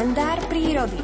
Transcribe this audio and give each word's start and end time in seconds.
kalendár 0.00 0.40
prírody. 0.48 0.96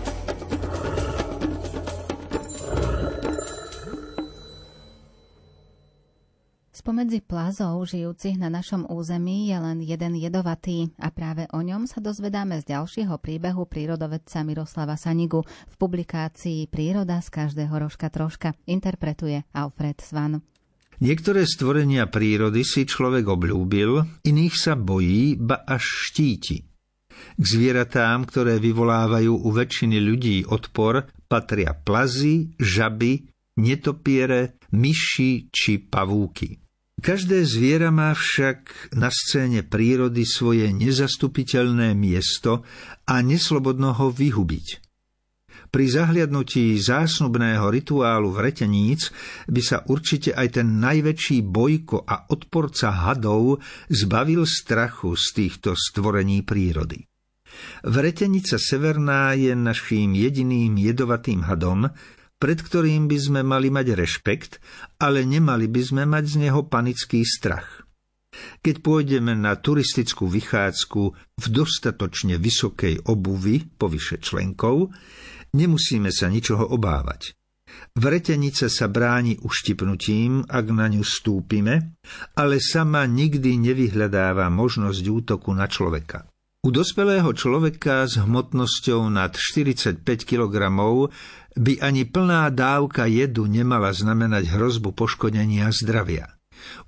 Spomedzi 6.73 7.21
plazov 7.21 7.85
žijúcich 7.93 8.41
na 8.41 8.49
našom 8.49 8.89
území 8.89 9.53
je 9.53 9.59
len 9.61 9.85
jeden 9.85 10.17
jedovatý 10.17 10.97
a 10.97 11.13
práve 11.13 11.45
o 11.53 11.61
ňom 11.61 11.85
sa 11.85 12.01
dozvedáme 12.01 12.57
z 12.65 12.73
ďalšieho 12.73 13.21
príbehu 13.21 13.69
prírodovedca 13.69 14.41
Miroslava 14.41 14.97
Sanigu 14.97 15.45
v 15.45 15.75
publikácii 15.77 16.65
Príroda 16.73 17.21
z 17.21 17.29
každého 17.29 17.77
rožka 17.77 18.09
troška 18.09 18.57
interpretuje 18.65 19.45
Alfred 19.53 20.01
Svan. 20.01 20.41
Niektoré 21.05 21.45
stvorenia 21.45 22.09
prírody 22.09 22.65
si 22.65 22.89
človek 22.89 23.29
obľúbil, 23.29 24.25
iných 24.25 24.57
sa 24.57 24.73
bojí, 24.73 25.37
ba 25.37 25.69
až 25.69 25.85
štíti. 25.85 26.76
K 27.37 27.45
zvieratám, 27.45 28.25
ktoré 28.25 28.57
vyvolávajú 28.63 29.33
u 29.33 29.51
väčšiny 29.53 29.99
ľudí 30.01 30.37
odpor, 30.49 31.09
patria 31.29 31.75
plazy, 31.75 32.55
žaby, 32.57 33.29
netopiere, 33.61 34.61
myši 34.73 35.49
či 35.53 35.83
pavúky. 35.83 36.61
Každé 36.97 37.45
zviera 37.45 37.93
má 37.93 38.17
však 38.17 38.93
na 38.97 39.13
scéne 39.13 39.61
prírody 39.61 40.25
svoje 40.25 40.73
nezastupiteľné 40.73 41.93
miesto 41.93 42.65
a 43.05 43.21
neslobodno 43.21 43.93
ho 43.93 44.09
vyhubiť. 44.09 44.86
Pri 45.67 45.87
zahliadnutí 45.91 46.79
zásnubného 46.79 47.67
rituálu 47.69 48.31
vreteníc 48.31 49.11
by 49.51 49.63
sa 49.63 49.83
určite 49.91 50.31
aj 50.33 50.63
ten 50.63 50.79
najväčší 50.79 51.43
bojko 51.43 52.07
a 52.07 52.31
odporca 52.31 52.93
hadov 52.95 53.59
zbavil 53.91 54.47
strachu 54.47 55.19
z 55.19 55.27
týchto 55.35 55.75
stvorení 55.75 56.47
prírody. 56.47 57.03
Vretenica 57.87 58.61
severná 58.61 59.33
je 59.33 59.57
naším 59.57 60.13
jediným 60.13 60.77
jedovatým 60.77 61.47
hadom, 61.47 61.89
pred 62.37 62.59
ktorým 62.61 63.09
by 63.09 63.17
sme 63.17 63.41
mali 63.41 63.73
mať 63.73 63.97
rešpekt, 63.97 64.61
ale 65.01 65.25
nemali 65.25 65.65
by 65.73 65.83
sme 65.83 66.03
mať 66.05 66.25
z 66.27 66.37
neho 66.49 66.69
panický 66.69 67.25
strach. 67.25 67.86
Keď 68.61 68.85
pôjdeme 68.85 69.33
na 69.35 69.57
turistickú 69.57 70.29
vychádzku 70.31 71.03
v 71.37 71.47
dostatočne 71.51 72.37
vysokej 72.41 73.09
obuvi, 73.09 73.65
povyše 73.65 74.21
členkov, 74.21 74.93
Nemusíme 75.57 76.13
sa 76.13 76.29
ničoho 76.29 76.69
obávať. 76.69 77.33
Vretenica 77.97 78.69
sa 78.69 78.93
bráni 78.93 79.41
uštipnutím, 79.41 80.45
ak 80.45 80.67
na 80.69 80.93
ňu 80.93 81.01
stúpime, 81.01 81.97
ale 82.37 82.61
sama 82.61 83.09
nikdy 83.09 83.57
nevyhľadáva 83.57 84.53
možnosť 84.53 85.05
útoku 85.09 85.57
na 85.57 85.65
človeka. 85.65 86.29
U 86.67 86.69
dospelého 86.69 87.31
človeka 87.33 88.05
s 88.05 88.21
hmotnosťou 88.21 89.07
nad 89.09 89.33
45 89.33 90.05
kg 90.05 90.55
by 91.57 91.73
ani 91.81 92.05
plná 92.05 92.53
dávka 92.53 93.09
jedu 93.09 93.49
nemala 93.49 93.97
znamenať 93.97 94.51
hrozbu 94.51 94.93
poškodenia 94.93 95.73
zdravia. 95.73 96.36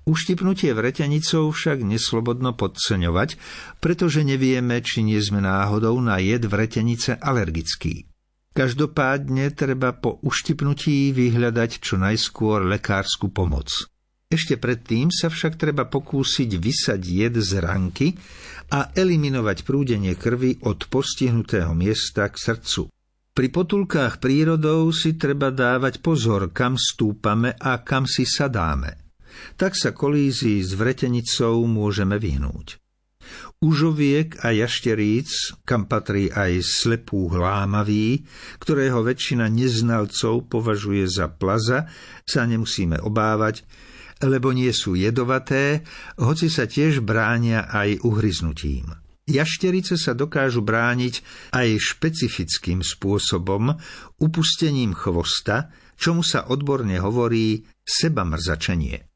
Uštipnutie 0.07 0.73
vretenicou 0.73 1.51
však 1.53 1.85
neslobodno 1.85 2.55
podceňovať, 2.57 3.35
pretože 3.79 4.25
nevieme, 4.25 4.81
či 4.81 5.05
nie 5.05 5.19
sme 5.19 5.43
náhodou 5.43 5.97
na 6.01 6.17
jed 6.17 6.47
vretenice 6.47 7.17
alergický. 7.19 8.09
Každopádne 8.49 9.53
treba 9.53 9.93
po 9.95 10.17
uštipnutí 10.25 11.13
vyhľadať 11.13 11.71
čo 11.79 11.95
najskôr 12.01 12.65
lekárskú 12.65 13.29
pomoc. 13.29 13.71
Ešte 14.29 14.61
predtým 14.61 15.09
sa 15.09 15.33
však 15.33 15.57
treba 15.57 15.89
pokúsiť 15.89 16.49
vysať 16.61 17.01
jed 17.01 17.35
z 17.41 17.51
ranky 17.65 18.13
a 18.69 18.93
eliminovať 18.93 19.65
prúdenie 19.65 20.13
krvi 20.13 20.61
od 20.69 20.85
postihnutého 20.85 21.73
miesta 21.73 22.29
k 22.29 22.37
srdcu. 22.37 22.93
Pri 23.33 23.47
potulkách 23.49 24.21
prírodou 24.21 24.91
si 24.93 25.17
treba 25.17 25.49
dávať 25.49 26.03
pozor, 26.05 26.53
kam 26.53 26.77
stúpame 26.77 27.57
a 27.57 27.81
kam 27.81 28.05
si 28.05 28.27
sadáme. 28.27 29.08
Tak 29.55 29.75
sa 29.75 29.95
kolízii 29.95 30.63
s 30.63 30.73
vretenicou 30.75 31.63
môžeme 31.65 32.17
vyhnúť. 32.17 32.79
Užoviek 33.59 34.39
a 34.41 34.55
jašteríc, 34.55 35.59
kam 35.67 35.85
patrí 35.85 36.31
aj 36.31 36.63
slepú 36.63 37.27
hlámavý, 37.27 38.23
ktorého 38.57 39.03
väčšina 39.03 39.51
neznalcov 39.51 40.47
považuje 40.47 41.03
za 41.05 41.27
plaza, 41.27 41.91
sa 42.23 42.47
nemusíme 42.47 43.03
obávať, 43.03 43.67
lebo 44.23 44.55
nie 44.55 44.71
sú 44.71 44.95
jedovaté, 44.95 45.83
hoci 46.15 46.47
sa 46.47 46.71
tiež 46.71 47.03
bránia 47.03 47.67
aj 47.67 47.99
uhryznutím. 48.07 48.95
Jašterice 49.29 49.93
sa 49.99 50.17
dokážu 50.17 50.65
brániť 50.65 51.21
aj 51.53 51.77
špecifickým 51.77 52.81
spôsobom, 52.81 53.77
upustením 54.17 54.97
chvosta, 54.97 55.69
čomu 55.99 56.25
sa 56.25 56.49
odborne 56.49 56.97
hovorí 56.97 57.67
sebamrzačenie. 57.85 59.08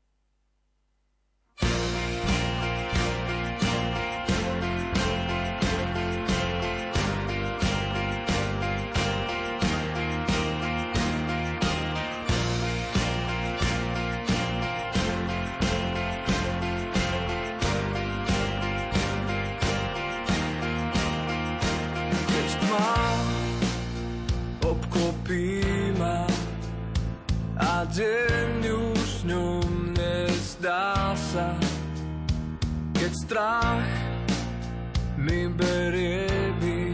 Deň 27.93 28.61
už 28.73 29.29
ňom 29.29 29.93
nezdá 29.93 31.13
sa, 31.13 31.53
keď 32.97 33.11
strach 33.13 33.89
mi 35.13 35.45
berie 35.53 36.25
by 36.57 36.89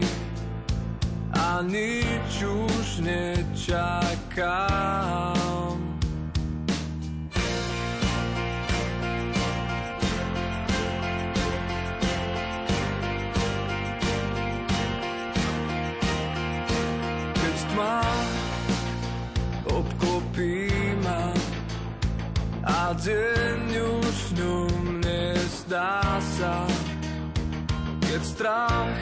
a 1.40 1.64
nič 1.64 2.44
už 2.44 3.00
nečakám. 3.00 4.79
Deň 23.00 23.70
už 23.80 24.18
ňom 24.36 25.00
nezdá 25.00 26.04
sa, 26.36 26.68
keď 28.04 28.20
strach 28.20 29.00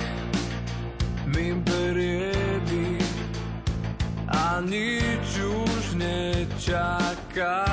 mi 1.27 1.59
berie 1.67 2.31
by 2.71 2.89
a 4.31 4.63
nič 4.63 5.29
už 5.43 5.99
nečaká. 5.99 7.68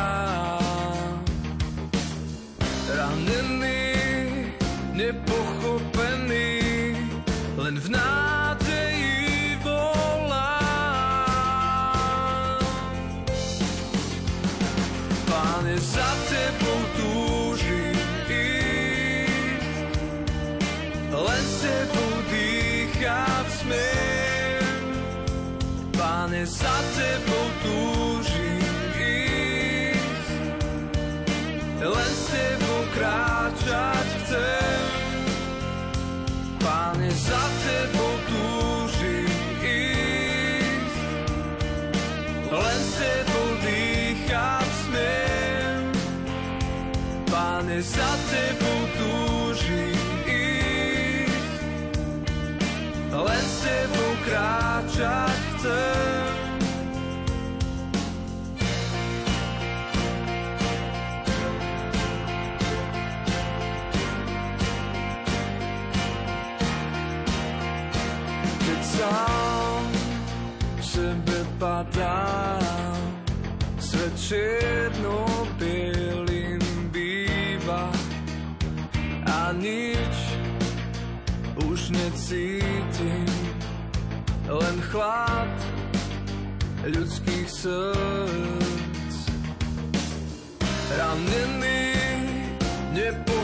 Pane, 15.55 15.79
za 15.79 16.11
tebou 16.27 16.79
túžim 16.99 17.95
ísť, 18.27 19.71
len. 21.15 21.43
Pane, 25.95 26.43
za 26.43 26.75
tebou 26.99 27.47
túžim 27.63 27.94
Pane, 47.75 47.83
za 47.83 48.11
tebou 48.31 48.81
túžim 48.95 49.99
ísť, 50.23 51.59
len 53.11 53.43
s 53.43 53.55
tebou 53.67 54.11
kráčať 54.23 55.35
chcem. 55.59 56.31
Keď 68.55 68.81
sám 68.87 69.83
sebe 70.79 71.39
padám. 71.59 73.03
Svet 73.83 74.15
čierno 74.15 75.34
nič 79.59 80.15
už 81.67 81.89
necítim, 81.95 83.27
len 84.47 84.77
chlad 84.91 85.53
ľudských 86.85 87.47
srdc. 87.49 89.15
Ranený, 90.95 91.91
nepochopený, 92.93 93.34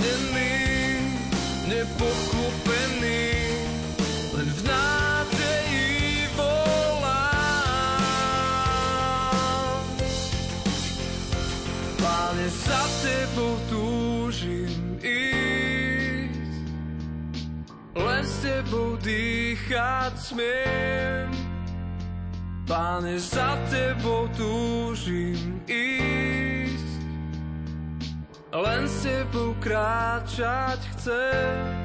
Ranený, 0.00 1.12
nepochopený, 1.68 3.36
len 4.32 4.48
v 4.48 4.60
nádeji 4.64 6.24
volám. 6.40 8.00
Páne, 12.00 12.48
za 12.48 12.80
tebou 13.04 13.60
túžim 13.68 14.96
ísť, 15.04 16.64
len 17.92 18.24
s 18.24 18.40
tebou 18.40 18.96
dýchať 19.04 20.16
smiem. 20.16 21.28
Páne, 22.64 23.20
za 23.20 23.52
tebou 23.68 24.32
túžim 24.32 25.60
ísť, 25.68 26.19
len 28.52 28.88
s 28.88 29.06
tebou 29.06 29.54
kráčať 29.62 30.80
chcem. 30.96 31.79